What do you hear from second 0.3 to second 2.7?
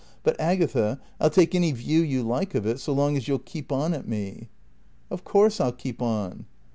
Agatha, I'll take any view you like of